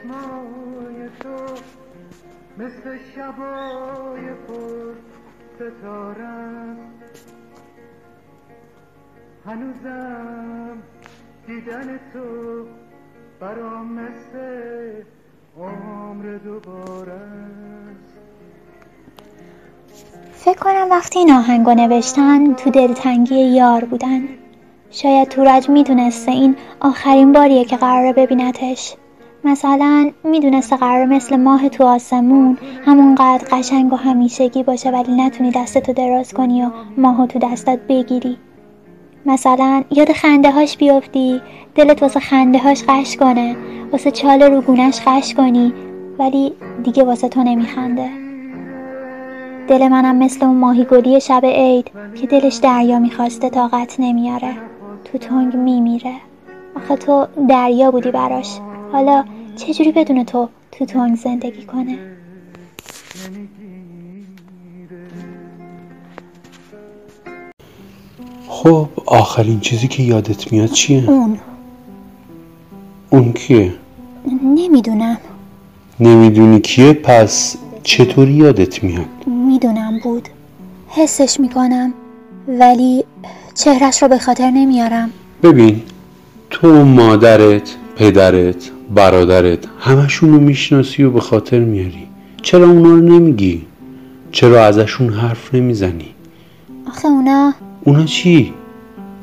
چشمای 0.00 1.08
تو 1.20 1.54
مثل 2.58 2.98
شبای 3.14 4.26
پر 4.48 4.94
ستاره 5.54 6.76
هنوزم 9.46 10.76
دیدن 11.46 11.98
تو 12.12 12.66
برام 13.40 13.92
مثل 13.92 14.92
عمر 15.58 16.38
دوباره 16.44 17.20
فکر 20.32 20.58
کنم 20.58 20.86
وقتی 20.90 21.18
این 21.18 21.32
آهنگو 21.32 21.74
نوشتن 21.74 22.54
تو 22.54 22.70
دلتنگی 22.70 23.40
یار 23.40 23.84
بودن. 23.84 24.28
شاید 24.90 25.28
تورج 25.28 25.68
می‌دونسته 25.68 26.30
این 26.30 26.56
آخرین 26.80 27.32
باریه 27.32 27.64
که 27.64 27.76
قراره 27.76 28.12
ببینتش. 28.12 28.96
مثلا 29.44 30.10
می‌دونسته 30.24 30.76
قرار 30.76 31.06
مثل 31.06 31.36
ماه 31.36 31.68
تو 31.68 31.84
آسمون 31.84 32.58
همونقدر 32.84 33.44
قشنگ 33.52 33.92
و 33.92 33.96
همیشگی 33.96 34.62
باشه 34.62 34.90
ولی 34.90 35.12
نتونی 35.12 35.50
دستتو 35.50 35.92
دراز 35.92 36.32
کنی 36.32 36.62
و 36.62 36.70
ماهو 36.96 37.26
تو 37.26 37.38
دستت 37.38 37.78
بگیری. 37.88 38.36
مثلا 39.26 39.82
یاد 39.90 40.12
خنده 40.12 40.50
هاش 40.50 40.76
بیفتی 40.76 41.40
دلت 41.74 42.02
واسه 42.02 42.20
خنده 42.20 42.58
هاش 42.58 42.84
قش 42.88 43.16
کنه 43.16 43.56
واسه 43.92 44.10
چال 44.10 44.42
روگونش 44.42 45.00
قش 45.06 45.34
کنی 45.34 45.74
ولی 46.18 46.52
دیگه 46.84 47.04
واسه 47.04 47.28
تو 47.28 47.42
نمیخنده. 47.42 48.10
دل 49.68 49.88
منم 49.88 50.16
مثل 50.16 50.44
اون 50.44 50.56
ماهی 50.56 50.84
گلی 50.84 51.20
شب 51.20 51.44
عید 51.44 51.90
که 52.14 52.26
دلش 52.26 52.56
دریا 52.56 52.98
می‌خواسته 52.98 53.50
طاقت 53.50 53.96
نمیاره. 53.98 54.54
تو 55.04 55.18
تنگ 55.18 55.56
میمیره. 55.56 56.14
آخه 56.76 56.96
تو 56.96 57.26
دریا 57.48 57.90
بودی 57.90 58.10
براش. 58.10 58.60
حالا 58.92 59.24
چجوری 59.56 59.92
بدون 59.92 60.24
تو 60.24 60.48
تو 60.72 60.84
تنگ 60.84 61.16
زندگی 61.16 61.62
کنه؟ 61.62 61.98
خب 68.48 68.88
آخرین 69.06 69.60
چیزی 69.60 69.88
که 69.88 70.02
یادت 70.02 70.52
میاد 70.52 70.70
چیه؟ 70.70 71.10
اون. 71.10 71.38
اون 73.10 73.32
کیه؟ 73.32 73.74
نمی‌دونم. 74.42 75.18
نمی‌دونی 76.00 76.60
کیه؟ 76.60 76.92
پس 76.92 77.56
چطوری 77.82 78.32
یادت 78.32 78.84
میاد؟ 78.84 79.06
می‌دونم 79.26 79.98
بود. 80.02 80.28
حسش 80.88 81.40
می‌کنم. 81.40 81.92
ولی 82.48 83.04
چهرش 83.54 84.02
رو 84.02 84.08
به 84.08 84.18
خاطر 84.18 84.50
نمیارم. 84.50 85.10
ببین 85.42 85.82
تو 86.50 86.84
مادرت 86.84 87.76
پدرت 88.00 88.70
برادرت 88.94 89.58
همشون 89.80 90.32
رو 90.32 90.40
می‌شناسی 90.40 91.02
و 91.02 91.10
به 91.10 91.20
خاطر 91.20 91.58
میاری 91.58 92.06
چرا 92.42 92.66
اونا 92.66 92.88
رو 92.88 93.00
نمیگی؟ 93.00 93.66
چرا 94.32 94.64
ازشون 94.64 95.12
حرف 95.12 95.54
نمی‌زنی؟ 95.54 96.08
آخه 96.88 97.08
اونا 97.08 97.52
اونا 97.84 98.04
چی؟ 98.04 98.54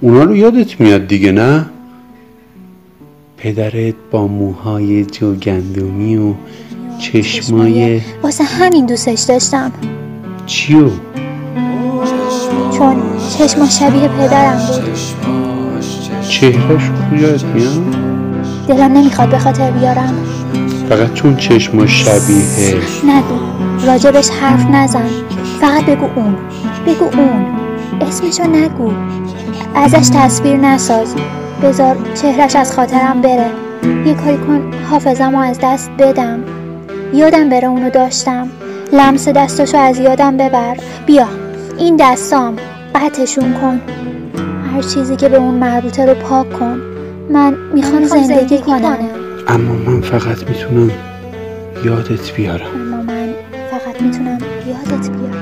اونا 0.00 0.24
رو 0.24 0.36
یادت 0.36 0.80
میاد 0.80 1.06
دیگه 1.06 1.32
نه؟ 1.32 1.66
پدرت 3.36 3.94
با 4.10 4.26
موهای 4.26 5.04
جوگندمی 5.04 6.16
و 6.16 6.34
چشمای 6.98 8.00
واسه 8.22 8.44
همین 8.44 8.86
دوستش 8.86 9.20
داشتم 9.20 9.72
چیو؟ 10.46 10.90
چون 12.78 12.96
چشما 13.38 13.66
شبیه 13.66 14.08
پدرم 14.08 14.60
بود 14.66 16.28
چهرش 16.28 16.82
رو 17.10 17.20
یادت 17.20 17.44
میاد؟ 17.44 18.09
دلم 18.70 18.92
نمی‌خواد 18.92 19.28
به 19.28 19.38
خاطر 19.38 19.70
بیارم. 19.70 20.14
فقط 20.88 21.12
چون 21.12 21.36
چشما 21.36 21.86
شبیه 21.86 22.74
نگو 23.04 23.38
راجبش 23.86 24.30
حرف 24.30 24.66
نزن. 24.70 25.08
فقط 25.60 25.84
بگو 25.84 26.06
اون. 26.16 26.36
بگو 26.86 27.04
اون. 27.04 27.46
اسمشو 28.00 28.44
نگو. 28.44 28.92
ازش 29.74 30.08
تصویر 30.14 30.56
نساز. 30.56 31.14
بذار 31.62 31.96
چهرش 32.22 32.56
از 32.56 32.72
خاطرم 32.72 33.20
بره. 33.20 33.50
یه 34.06 34.14
کاری 34.14 34.36
کن 34.36 34.62
حافظم 34.90 35.34
از 35.34 35.58
دست 35.62 35.90
بدم. 35.98 36.44
یادم 37.14 37.48
بره 37.48 37.68
اونو 37.68 37.90
داشتم. 37.90 38.48
لمس 38.92 39.28
دستاشو 39.28 39.78
از 39.78 39.98
یادم 39.98 40.36
ببر. 40.36 40.76
بیا 41.06 41.28
این 41.78 41.96
دستام. 42.00 42.56
قطعشون 42.94 43.52
کن. 43.52 43.80
هر 44.74 44.82
چیزی 44.82 45.16
که 45.16 45.28
به 45.28 45.36
اون 45.36 45.54
مربوطه 45.54 46.06
رو 46.06 46.14
پاک 46.14 46.52
کن. 46.52 46.80
من 47.32 47.54
می‌خوام 47.74 48.04
زندگی, 48.04 48.58
کنم. 48.58 48.98
اما 49.48 49.72
من 49.72 50.00
فقط 50.00 50.48
می‌تونم 50.48 50.90
یادت 51.84 52.32
بیارم. 52.36 52.66
اما 52.74 53.02
من 53.02 53.34
فقط 53.70 54.02
می‌تونم 54.02 54.38
یادت 54.66 55.10
بیارم. 55.10 55.39